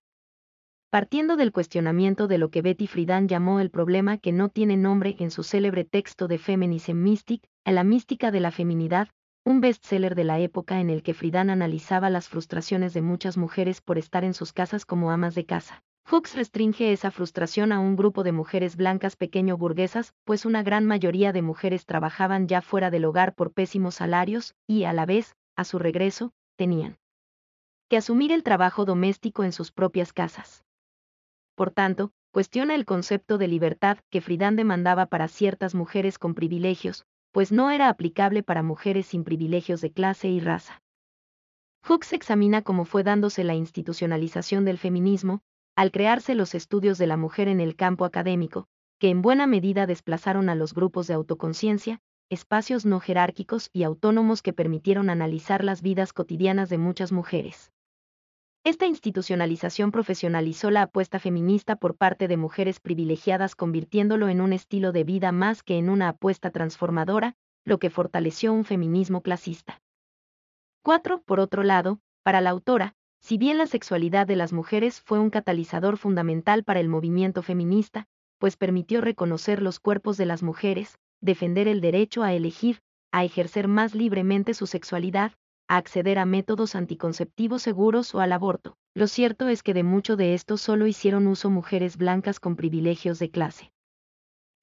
Partiendo 0.97 1.37
del 1.37 1.53
cuestionamiento 1.53 2.26
de 2.26 2.38
lo 2.38 2.49
que 2.49 2.62
Betty 2.62 2.87
Friedan 2.87 3.29
llamó 3.29 3.61
el 3.61 3.69
problema 3.69 4.17
que 4.17 4.33
no 4.33 4.49
tiene 4.49 4.79
nombre 4.79 5.15
en 5.19 5.31
su 5.31 5.43
célebre 5.43 5.85
texto 5.85 6.26
de 6.26 6.38
Feminism 6.38 6.95
Mystic, 6.95 7.43
a 7.67 7.73
la 7.73 7.85
mística 7.85 8.31
de 8.31 8.41
la 8.41 8.50
feminidad, 8.50 9.09
un 9.45 9.61
bestseller 9.61 10.15
de 10.15 10.25
la 10.25 10.38
época 10.38 10.81
en 10.81 10.88
el 10.88 11.03
que 11.03 11.12
Friedan 11.12 11.50
analizaba 11.50 12.09
las 12.09 12.31
frustraciones 12.31 12.95
de 12.95 13.03
muchas 13.03 13.37
mujeres 13.37 13.83
por 13.83 13.99
estar 13.99 14.25
en 14.25 14.33
sus 14.33 14.55
casas 14.55 14.87
como 14.87 15.11
amas 15.11 15.35
de 15.35 15.45
casa. 15.45 15.83
Hooks 16.11 16.35
restringe 16.35 16.91
esa 16.93 17.11
frustración 17.11 17.73
a 17.73 17.79
un 17.79 17.95
grupo 17.95 18.23
de 18.23 18.33
mujeres 18.33 18.75
blancas 18.75 19.17
pequeño 19.17 19.59
burguesas, 19.59 20.15
pues 20.25 20.47
una 20.47 20.62
gran 20.62 20.87
mayoría 20.87 21.35
de 21.35 21.43
mujeres 21.43 21.85
trabajaban 21.85 22.49
ya 22.49 22.62
fuera 22.62 22.91
del 22.91 23.05
hogar 23.05 23.35
por 23.35 23.53
pésimos 23.53 23.97
salarios, 23.97 24.55
y 24.67 24.85
a 24.85 24.95
la 24.95 25.05
vez, 25.05 25.37
a 25.57 25.65
su 25.65 25.79
regreso, 25.79 26.33
tenían 26.57 26.97
que 27.91 27.99
asumir 27.99 28.33
el 28.33 28.43
trabajo 28.43 28.87
doméstico 28.87 29.45
en 29.45 29.53
sus 29.53 29.73
propias 29.73 30.15
casas. 30.15 30.62
Por 31.57 31.73
tanto, 31.73 32.13
cuestiona 32.31 32.75
el 32.75 32.85
concepto 32.85 33.39
de 33.39 33.49
libertad 33.49 33.99
que 34.11 34.21
Friedan 34.21 34.57
demandaba 34.57 35.07
para 35.07 35.27
ciertas 35.27 35.75
mujeres 35.75 36.19
con 36.19 36.35
privilegios, 36.35 37.07
pues 37.33 37.51
no 37.51 37.71
era 37.71 37.89
aplicable 37.89 38.43
para 38.43 38.63
mujeres 38.63 39.07
sin 39.07 39.25
privilegios 39.25 39.81
de 39.81 39.91
clase 39.91 40.29
y 40.29 40.39
raza. 40.39 40.83
Hooks 41.83 42.13
examina 42.13 42.63
cómo 42.63 42.85
fue 42.85 43.03
dándose 43.03 43.43
la 43.43 43.55
institucionalización 43.55 44.65
del 44.65 44.77
feminismo, 44.77 45.41
al 45.77 45.93
crearse 45.93 46.35
los 46.35 46.55
estudios 46.55 46.99
de 46.99 47.07
la 47.07 47.17
mujer 47.17 47.49
en 47.49 47.61
el 47.61 47.75
campo 47.75 48.05
académico, 48.05 48.69
que 48.99 49.09
en 49.09 49.23
buena 49.23 49.47
medida 49.47 49.87
desplazaron 49.87 50.49
a 50.49 50.55
los 50.55 50.75
grupos 50.75 51.07
de 51.07 51.15
autoconciencia, 51.15 52.01
espacios 52.29 52.85
no 52.85 53.01
jerárquicos 53.01 53.71
y 53.73 53.85
autónomos 53.85 54.43
que 54.43 54.53
permitieron 54.53 55.11
analizar 55.11 55.65
las 55.65 55.81
vidas 55.81 56.13
cotidianas 56.13 56.69
de 56.69 56.79
muchas 56.79 57.13
mujeres. 57.13 57.73
Esta 58.66 58.85
institucionalización 58.85 59.92
profesionalizó 59.92 60.73
la 60.73 60.82
apuesta 60.82 61.20
feminista 61.20 61.76
por 61.76 61.96
parte 61.96 62.26
de 62.26 62.37
mujeres 62.37 62.80
privilegiadas 62.80 63.54
convirtiéndolo 63.54 64.28
en 64.28 64.40
un 64.40 64.52
estilo 64.52 64.90
de 64.90 65.04
vida 65.04 65.30
más 65.30 65.62
que 65.62 65.78
en 65.78 65.88
una 65.88 66.08
apuesta 66.08 66.50
transformadora, 66.50 67.37
lo 67.64 67.78
que 67.78 67.90
fortaleció 67.90 68.52
un 68.52 68.64
feminismo 68.64 69.20
clasista. 69.20 69.80
4. 70.82 71.23
Por 71.23 71.38
otro 71.38 71.62
lado, 71.62 72.00
para 72.25 72.40
la 72.40 72.50
autora, 72.50 72.94
si 73.20 73.38
bien 73.38 73.56
la 73.56 73.68
sexualidad 73.68 74.26
de 74.26 74.35
las 74.35 74.52
mujeres 74.52 75.00
fue 75.00 75.20
un 75.20 75.30
catalizador 75.30 75.96
fundamental 75.96 76.64
para 76.64 76.80
el 76.80 76.88
movimiento 76.88 77.42
feminista, 77.42 78.08
pues 78.38 78.56
permitió 78.56 79.00
reconocer 79.00 79.62
los 79.62 79.78
cuerpos 79.78 80.16
de 80.16 80.26
las 80.26 80.42
mujeres, 80.42 80.99
defender 81.20 81.68
el 81.68 81.80
derecho 81.80 82.25
a 82.25 82.32
elegir, 82.32 82.80
a 83.12 83.23
ejercer 83.23 83.68
más 83.68 83.94
libremente 83.94 84.54
su 84.54 84.66
sexualidad, 84.66 85.35
a 85.68 85.76
acceder 85.76 86.18
a 86.18 86.26
métodos 86.26 86.75
anticonceptivos 86.75 87.62
seguros 87.62 88.14
o 88.14 88.20
al 88.20 88.32
aborto. 88.32 88.76
Lo 88.94 89.06
cierto 89.06 89.49
es 89.49 89.62
que 89.62 89.75
de 89.75 89.82
mucho 89.82 90.16
de 90.16 90.35
esto 90.35 90.56
solo 90.56 90.87
hicieron 90.87 91.26
uso 91.26 91.50
mujeres 91.50 91.96
blancas 91.96 92.40
con 92.40 92.56
privilegios 92.56 93.18
de 93.18 93.30
clase. 93.30 93.73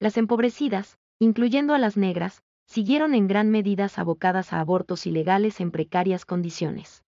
Las 0.00 0.16
empobrecidas, 0.16 0.98
incluyendo 1.18 1.74
a 1.74 1.78
las 1.78 1.96
negras, 1.96 2.42
siguieron 2.66 3.14
en 3.14 3.28
gran 3.28 3.50
medida 3.50 3.88
abocadas 3.96 4.52
a 4.52 4.60
abortos 4.60 5.06
ilegales 5.06 5.60
en 5.60 5.70
precarias 5.70 6.24
condiciones. 6.24 7.04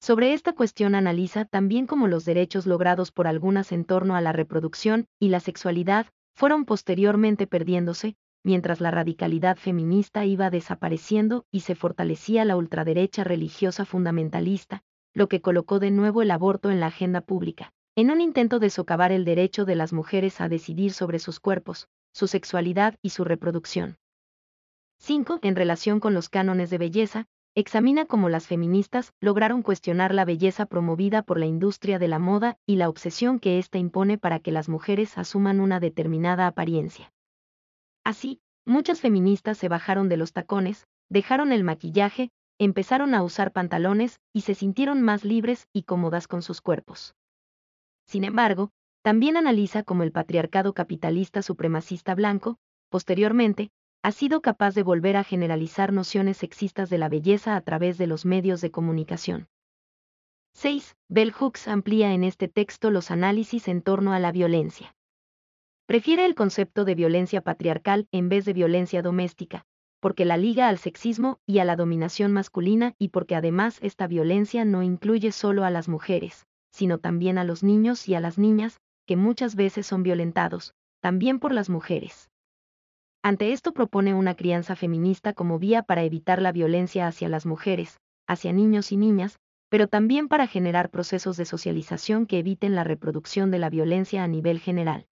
Sobre 0.00 0.32
esta 0.32 0.54
cuestión 0.54 0.94
analiza 0.94 1.44
también 1.44 1.86
cómo 1.86 2.08
los 2.08 2.24
derechos 2.24 2.66
logrados 2.66 3.12
por 3.12 3.26
algunas 3.26 3.72
en 3.72 3.84
torno 3.84 4.16
a 4.16 4.20
la 4.20 4.32
reproducción 4.32 5.06
y 5.18 5.28
la 5.28 5.40
sexualidad 5.40 6.06
fueron 6.34 6.64
posteriormente 6.64 7.46
perdiéndose, 7.46 8.16
mientras 8.42 8.80
la 8.80 8.90
radicalidad 8.90 9.56
feminista 9.56 10.24
iba 10.24 10.50
desapareciendo 10.50 11.44
y 11.50 11.60
se 11.60 11.74
fortalecía 11.74 12.44
la 12.44 12.56
ultraderecha 12.56 13.24
religiosa 13.24 13.84
fundamentalista, 13.84 14.82
lo 15.12 15.28
que 15.28 15.40
colocó 15.40 15.78
de 15.78 15.90
nuevo 15.90 16.22
el 16.22 16.30
aborto 16.30 16.70
en 16.70 16.80
la 16.80 16.86
agenda 16.86 17.20
pública, 17.20 17.72
en 17.96 18.10
un 18.10 18.20
intento 18.20 18.58
de 18.58 18.70
socavar 18.70 19.12
el 19.12 19.24
derecho 19.24 19.64
de 19.64 19.76
las 19.76 19.92
mujeres 19.92 20.40
a 20.40 20.48
decidir 20.48 20.92
sobre 20.92 21.18
sus 21.18 21.40
cuerpos, 21.40 21.88
su 22.12 22.26
sexualidad 22.26 22.96
y 23.02 23.10
su 23.10 23.24
reproducción. 23.24 23.98
5. 24.98 25.40
En 25.42 25.56
relación 25.56 25.98
con 26.00 26.14
los 26.14 26.28
cánones 26.28 26.70
de 26.70 26.78
belleza, 26.78 27.26
examina 27.54 28.04
cómo 28.04 28.28
las 28.28 28.46
feministas 28.46 29.12
lograron 29.20 29.62
cuestionar 29.62 30.14
la 30.14 30.24
belleza 30.24 30.66
promovida 30.66 31.22
por 31.22 31.38
la 31.38 31.46
industria 31.46 31.98
de 31.98 32.08
la 32.08 32.18
moda 32.18 32.58
y 32.66 32.76
la 32.76 32.88
obsesión 32.88 33.40
que 33.40 33.58
ésta 33.58 33.78
impone 33.78 34.18
para 34.18 34.38
que 34.38 34.52
las 34.52 34.68
mujeres 34.68 35.18
asuman 35.18 35.60
una 35.60 35.80
determinada 35.80 36.46
apariencia. 36.46 37.12
Así, 38.04 38.40
muchas 38.64 39.00
feministas 39.00 39.58
se 39.58 39.68
bajaron 39.68 40.08
de 40.08 40.16
los 40.16 40.32
tacones, 40.32 40.86
dejaron 41.08 41.52
el 41.52 41.64
maquillaje, 41.64 42.30
empezaron 42.58 43.14
a 43.14 43.22
usar 43.22 43.52
pantalones 43.52 44.20
y 44.32 44.42
se 44.42 44.54
sintieron 44.54 45.02
más 45.02 45.24
libres 45.24 45.68
y 45.72 45.84
cómodas 45.84 46.28
con 46.28 46.42
sus 46.42 46.60
cuerpos. 46.60 47.14
Sin 48.06 48.24
embargo, 48.24 48.70
también 49.02 49.36
analiza 49.36 49.82
cómo 49.82 50.02
el 50.02 50.12
patriarcado 50.12 50.74
capitalista 50.74 51.42
supremacista 51.42 52.14
blanco, 52.14 52.58
posteriormente, 52.90 53.70
ha 54.02 54.12
sido 54.12 54.40
capaz 54.40 54.74
de 54.74 54.82
volver 54.82 55.16
a 55.16 55.24
generalizar 55.24 55.92
nociones 55.92 56.38
sexistas 56.38 56.90
de 56.90 56.98
la 56.98 57.08
belleza 57.08 57.56
a 57.56 57.60
través 57.60 57.98
de 57.98 58.06
los 58.06 58.24
medios 58.24 58.60
de 58.60 58.70
comunicación. 58.70 59.48
6. 60.54 60.96
Bell 61.08 61.32
Hooks 61.32 61.68
amplía 61.68 62.12
en 62.12 62.24
este 62.24 62.48
texto 62.48 62.90
los 62.90 63.10
análisis 63.10 63.68
en 63.68 63.82
torno 63.82 64.12
a 64.12 64.18
la 64.18 64.32
violencia. 64.32 64.94
Prefiere 65.90 66.24
el 66.24 66.36
concepto 66.36 66.84
de 66.84 66.94
violencia 66.94 67.40
patriarcal 67.40 68.06
en 68.12 68.28
vez 68.28 68.44
de 68.44 68.52
violencia 68.52 69.02
doméstica, 69.02 69.64
porque 69.98 70.24
la 70.24 70.36
liga 70.36 70.68
al 70.68 70.78
sexismo 70.78 71.40
y 71.46 71.58
a 71.58 71.64
la 71.64 71.74
dominación 71.74 72.30
masculina 72.30 72.94
y 72.96 73.08
porque 73.08 73.34
además 73.34 73.80
esta 73.82 74.06
violencia 74.06 74.64
no 74.64 74.84
incluye 74.84 75.32
solo 75.32 75.64
a 75.64 75.70
las 75.70 75.88
mujeres, 75.88 76.46
sino 76.70 76.98
también 76.98 77.38
a 77.38 77.44
los 77.44 77.64
niños 77.64 78.08
y 78.08 78.14
a 78.14 78.20
las 78.20 78.38
niñas, 78.38 78.78
que 79.04 79.16
muchas 79.16 79.56
veces 79.56 79.84
son 79.84 80.04
violentados, 80.04 80.74
también 81.00 81.40
por 81.40 81.50
las 81.50 81.68
mujeres. 81.68 82.30
Ante 83.24 83.50
esto 83.50 83.72
propone 83.72 84.14
una 84.14 84.36
crianza 84.36 84.76
feminista 84.76 85.32
como 85.32 85.58
vía 85.58 85.82
para 85.82 86.04
evitar 86.04 86.40
la 86.40 86.52
violencia 86.52 87.08
hacia 87.08 87.28
las 87.28 87.46
mujeres, 87.46 87.98
hacia 88.28 88.52
niños 88.52 88.92
y 88.92 88.96
niñas, 88.96 89.40
pero 89.68 89.88
también 89.88 90.28
para 90.28 90.46
generar 90.46 90.90
procesos 90.90 91.36
de 91.36 91.46
socialización 91.46 92.26
que 92.26 92.38
eviten 92.38 92.76
la 92.76 92.84
reproducción 92.84 93.50
de 93.50 93.58
la 93.58 93.70
violencia 93.70 94.22
a 94.22 94.28
nivel 94.28 94.60
general. 94.60 95.08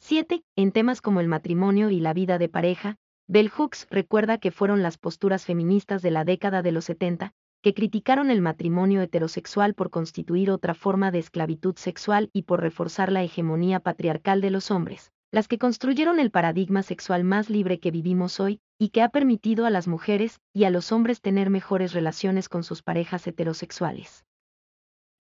7. 0.00 0.42
En 0.56 0.72
temas 0.72 1.02
como 1.02 1.20
el 1.20 1.28
matrimonio 1.28 1.90
y 1.90 2.00
la 2.00 2.14
vida 2.14 2.38
de 2.38 2.48
pareja, 2.48 2.96
Bell 3.28 3.48
Hooks 3.48 3.86
recuerda 3.90 4.38
que 4.38 4.50
fueron 4.50 4.82
las 4.82 4.98
posturas 4.98 5.44
feministas 5.44 6.02
de 6.02 6.10
la 6.10 6.24
década 6.24 6.62
de 6.62 6.72
los 6.72 6.86
70, 6.86 7.32
que 7.62 7.74
criticaron 7.74 8.30
el 8.30 8.40
matrimonio 8.40 9.02
heterosexual 9.02 9.74
por 9.74 9.90
constituir 9.90 10.50
otra 10.50 10.74
forma 10.74 11.10
de 11.10 11.18
esclavitud 11.18 11.76
sexual 11.76 12.30
y 12.32 12.42
por 12.42 12.60
reforzar 12.60 13.12
la 13.12 13.22
hegemonía 13.22 13.80
patriarcal 13.80 14.40
de 14.40 14.50
los 14.50 14.70
hombres, 14.70 15.12
las 15.30 15.46
que 15.46 15.58
construyeron 15.58 16.18
el 16.18 16.30
paradigma 16.30 16.82
sexual 16.82 17.22
más 17.22 17.50
libre 17.50 17.78
que 17.78 17.90
vivimos 17.90 18.40
hoy, 18.40 18.60
y 18.78 18.88
que 18.88 19.02
ha 19.02 19.10
permitido 19.10 19.66
a 19.66 19.70
las 19.70 19.86
mujeres 19.86 20.40
y 20.52 20.64
a 20.64 20.70
los 20.70 20.90
hombres 20.90 21.20
tener 21.20 21.50
mejores 21.50 21.92
relaciones 21.92 22.48
con 22.48 22.64
sus 22.64 22.82
parejas 22.82 23.26
heterosexuales. 23.26 24.24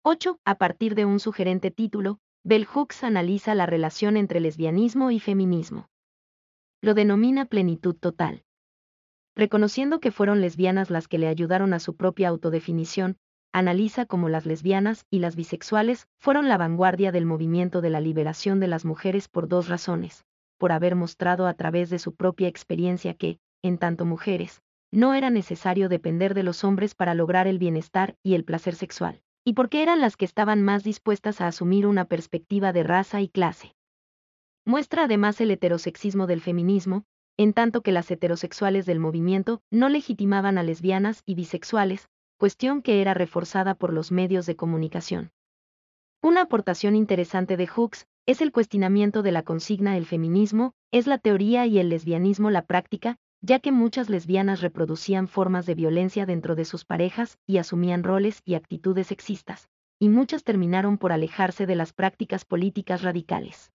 8. 0.04 0.40
A 0.46 0.56
partir 0.56 0.96
de 0.96 1.04
un 1.06 1.20
sugerente 1.20 1.70
título, 1.70 2.20
Bell 2.44 2.66
Hooks 2.66 3.04
analiza 3.04 3.54
la 3.54 3.66
relación 3.66 4.16
entre 4.16 4.40
lesbianismo 4.40 5.12
y 5.12 5.20
feminismo. 5.20 5.90
Lo 6.82 6.94
denomina 6.94 7.46
plenitud 7.46 7.96
total. 7.96 8.44
Reconociendo 9.36 10.00
que 10.00 10.12
fueron 10.12 10.40
lesbianas 10.40 10.90
las 10.90 11.08
que 11.08 11.18
le 11.18 11.28
ayudaron 11.28 11.74
a 11.74 11.80
su 11.80 11.98
propia 11.98 12.30
autodefinición, 12.30 13.18
analiza 13.52 14.06
cómo 14.06 14.30
las 14.30 14.46
lesbianas 14.46 15.06
y 15.10 15.20
las 15.20 15.36
bisexuales 15.36 16.08
fueron 16.18 16.48
la 16.48 16.58
vanguardia 16.58 17.12
del 17.12 17.26
movimiento 17.26 17.82
de 17.82 17.90
la 17.90 18.00
liberación 18.00 18.60
de 18.62 18.68
las 18.68 18.86
mujeres 18.86 19.28
por 19.28 19.50
dos 19.50 19.68
razones, 19.68 20.24
por 20.58 20.72
haber 20.72 20.96
mostrado 20.96 21.46
a 21.46 21.54
través 21.56 21.90
de 21.90 22.00
su 22.00 22.16
propia 22.16 22.48
experiencia 22.48 23.16
que, 23.16 23.40
en 23.62 23.78
tanto 23.78 24.06
mujeres, 24.06 24.62
no 24.92 25.14
era 25.14 25.30
necesario 25.30 25.90
depender 25.90 26.34
de 26.34 26.44
los 26.44 26.64
hombres 26.64 26.96
para 26.96 27.16
lograr 27.16 27.48
el 27.48 27.60
bienestar 27.60 28.16
y 28.24 28.36
el 28.36 28.46
placer 28.46 28.76
sexual, 28.76 29.22
y 29.50 29.54
porque 29.54 29.82
eran 29.82 30.00
las 30.00 30.16
que 30.16 30.26
estaban 30.26 30.62
más 30.62 30.84
dispuestas 30.84 31.42
a 31.42 31.48
asumir 31.48 31.88
una 31.88 32.06
perspectiva 32.06 32.72
de 32.72 32.84
raza 32.84 33.20
y 33.20 33.30
clase. 33.30 33.74
Muestra 34.64 35.06
además 35.06 35.42
el 35.42 35.50
heterosexismo 35.50 36.28
del 36.28 36.40
feminismo, 36.40 37.06
en 37.36 37.54
tanto 37.54 37.82
que 37.82 37.92
las 37.92 38.12
heterosexuales 38.12 38.86
del 38.86 39.00
movimiento 39.00 39.64
no 39.72 39.90
legitimaban 39.90 40.60
a 40.60 40.64
lesbianas 40.64 41.24
y 41.26 41.34
bisexuales, 41.34 42.10
cuestión 42.38 42.84
que 42.84 43.02
era 43.02 43.16
reforzada 43.16 43.74
por 43.74 43.92
los 43.92 44.12
medios 44.12 44.46
de 44.46 44.56
comunicación. 44.56 45.32
Una 46.22 46.42
aportación 46.42 46.96
interesante 46.96 47.58
de 47.58 47.66
Hooks 47.66 48.06
es 48.28 48.42
el 48.42 48.52
cuestionamiento 48.52 49.24
de 49.24 49.32
la 49.32 49.42
consigna 49.42 49.98
el 49.98 50.06
feminismo, 50.06 50.74
es 50.92 51.08
la 51.08 51.18
teoría 51.18 51.66
y 51.66 51.80
el 51.80 51.90
lesbianismo 51.90 52.52
la 52.52 52.68
práctica, 52.68 53.18
ya 53.42 53.60
que 53.60 53.72
muchas 53.72 54.10
lesbianas 54.10 54.62
reproducían 54.62 55.28
formas 55.28 55.66
de 55.66 55.76
violencia 55.76 56.26
dentro 56.26 56.56
de 56.56 56.66
sus 56.66 56.86
parejas 56.86 57.38
y 57.48 57.58
asumían 57.58 58.04
roles 58.04 58.42
y 58.46 58.56
actitudes 58.56 59.08
sexistas, 59.08 59.70
y 60.00 60.10
muchas 60.10 60.44
terminaron 60.44 60.98
por 60.98 61.12
alejarse 61.12 61.66
de 61.66 61.76
las 61.76 61.94
prácticas 61.94 62.46
políticas 62.46 63.02
radicales. 63.02 63.72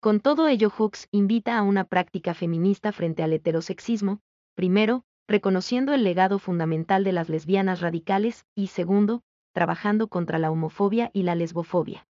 Con 0.00 0.20
todo 0.20 0.48
ello, 0.48 0.70
Hooks 0.70 1.08
invita 1.10 1.58
a 1.58 1.62
una 1.62 1.84
práctica 1.84 2.34
feminista 2.34 2.92
frente 2.92 3.22
al 3.22 3.32
heterosexismo, 3.32 4.20
primero, 4.54 5.04
reconociendo 5.26 5.92
el 5.92 6.04
legado 6.04 6.38
fundamental 6.38 7.02
de 7.02 7.12
las 7.12 7.28
lesbianas 7.28 7.80
radicales, 7.80 8.44
y 8.54 8.68
segundo, 8.68 9.22
trabajando 9.52 10.08
contra 10.08 10.38
la 10.38 10.50
homofobia 10.50 11.10
y 11.12 11.22
la 11.22 11.34
lesbofobia. 11.34 12.06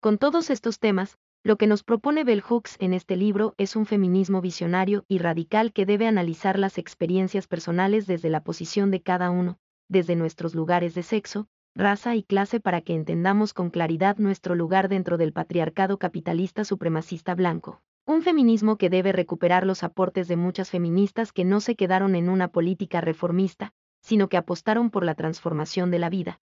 Con 0.00 0.18
todos 0.18 0.50
estos 0.50 0.78
temas, 0.78 1.16
lo 1.44 1.56
que 1.56 1.66
nos 1.66 1.82
propone 1.82 2.22
Bell 2.22 2.40
Hooks 2.40 2.76
en 2.78 2.94
este 2.94 3.16
libro 3.16 3.54
es 3.58 3.74
un 3.74 3.84
feminismo 3.84 4.40
visionario 4.40 5.04
y 5.08 5.18
radical 5.18 5.72
que 5.72 5.86
debe 5.86 6.06
analizar 6.06 6.56
las 6.56 6.78
experiencias 6.78 7.48
personales 7.48 8.06
desde 8.06 8.30
la 8.30 8.44
posición 8.44 8.92
de 8.92 9.02
cada 9.02 9.30
uno, 9.30 9.58
desde 9.88 10.14
nuestros 10.14 10.54
lugares 10.54 10.94
de 10.94 11.02
sexo, 11.02 11.48
raza 11.74 12.14
y 12.14 12.22
clase 12.22 12.60
para 12.60 12.80
que 12.80 12.94
entendamos 12.94 13.54
con 13.54 13.70
claridad 13.70 14.18
nuestro 14.18 14.54
lugar 14.54 14.88
dentro 14.88 15.18
del 15.18 15.32
patriarcado 15.32 15.98
capitalista 15.98 16.64
supremacista 16.64 17.34
blanco. 17.34 17.82
Un 18.06 18.22
feminismo 18.22 18.76
que 18.76 18.90
debe 18.90 19.10
recuperar 19.12 19.66
los 19.66 19.82
aportes 19.82 20.28
de 20.28 20.36
muchas 20.36 20.70
feministas 20.70 21.32
que 21.32 21.44
no 21.44 21.60
se 21.60 21.74
quedaron 21.74 22.14
en 22.14 22.28
una 22.28 22.48
política 22.48 23.00
reformista, 23.00 23.72
sino 24.00 24.28
que 24.28 24.36
apostaron 24.36 24.90
por 24.90 25.04
la 25.04 25.14
transformación 25.14 25.90
de 25.90 25.98
la 25.98 26.10
vida. 26.10 26.40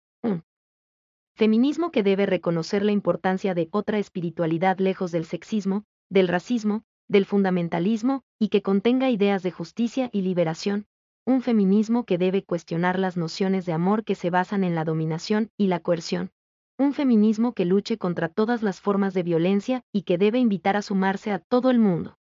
Feminismo 1.39 1.93
que 1.93 2.03
debe 2.03 2.27
reconocer 2.27 2.85
la 2.85 2.91
importancia 2.91 3.55
de 3.55 3.69
otra 3.71 4.01
espiritualidad 4.01 4.79
lejos 4.81 5.13
del 5.13 5.25
sexismo, 5.25 5.85
del 6.11 6.27
racismo, 6.27 6.83
del 7.07 7.27
fundamentalismo, 7.27 8.23
y 8.41 8.49
que 8.49 8.61
contenga 8.61 9.09
ideas 9.09 9.45
de 9.45 9.53
justicia 9.53 10.11
y 10.13 10.23
liberación. 10.23 10.87
Un 11.25 11.41
feminismo 11.43 12.05
que 12.05 12.19
debe 12.19 12.43
cuestionar 12.43 12.99
las 12.99 13.17
nociones 13.17 13.67
de 13.67 13.73
amor 13.73 14.03
que 14.03 14.17
se 14.17 14.31
basan 14.31 14.65
en 14.65 14.75
la 14.75 14.85
dominación 14.85 15.51
y 15.57 15.69
la 15.69 15.79
coerción, 15.79 16.33
un 16.77 16.93
feminismo 16.93 17.53
que 17.53 17.65
luche 17.65 17.99
contra 17.99 18.29
todas 18.29 18.65
las 18.65 18.81
formas 18.81 19.15
de 19.15 19.23
violencia 19.23 19.85
y 19.93 20.03
que 20.03 20.19
debe 20.19 20.41
invitar 20.41 20.77
a 20.77 20.83
sumarse 20.83 21.31
a 21.31 21.39
todo 21.39 21.71
el 21.71 21.79
mundo. 21.79 22.19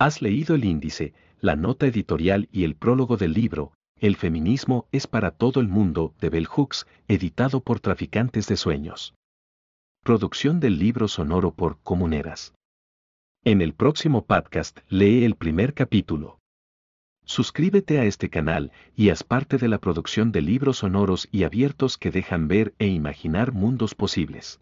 Has 0.00 0.22
leído 0.22 0.56
el 0.56 0.64
índice, 0.64 1.14
la 1.40 1.54
nota 1.54 1.86
editorial 1.86 2.48
y 2.50 2.64
el 2.64 2.74
prólogo 2.74 3.16
del 3.16 3.32
libro, 3.32 3.74
El 4.00 4.14
feminismo 4.14 4.86
es 4.92 5.08
para 5.08 5.32
todo 5.32 5.60
el 5.60 5.66
mundo, 5.66 6.14
de 6.20 6.30
Bell 6.30 6.46
Hooks, 6.46 6.86
editado 7.08 7.60
por 7.60 7.80
Traficantes 7.80 8.46
de 8.46 8.56
Sueños. 8.56 9.14
Producción 10.04 10.60
del 10.60 10.78
libro 10.78 11.08
sonoro 11.08 11.50
por 11.50 11.80
Comuneras. 11.82 12.54
En 13.42 13.60
el 13.60 13.74
próximo 13.74 14.24
podcast 14.24 14.78
lee 14.88 15.24
el 15.24 15.34
primer 15.34 15.74
capítulo. 15.74 16.38
Suscríbete 17.24 17.98
a 17.98 18.04
este 18.04 18.30
canal 18.30 18.70
y 18.94 19.10
haz 19.10 19.24
parte 19.24 19.58
de 19.58 19.66
la 19.66 19.78
producción 19.78 20.30
de 20.30 20.42
libros 20.42 20.78
sonoros 20.78 21.28
y 21.32 21.42
abiertos 21.42 21.98
que 21.98 22.12
dejan 22.12 22.46
ver 22.46 22.74
e 22.78 22.86
imaginar 22.86 23.50
mundos 23.50 23.96
posibles. 23.96 24.60